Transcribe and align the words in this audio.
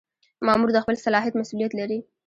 مامور 0.45 0.69
د 0.73 0.77
خپل 0.83 0.95
صلاحیت 1.05 1.33
مسؤلیت 1.41 1.71
لري. 1.79 1.99